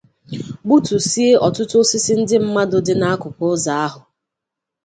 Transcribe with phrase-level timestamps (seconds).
[0.63, 3.99] gbutusie ọtụtụ osisi ndị mmadụ dị n'akụkụ ụzọ ahụ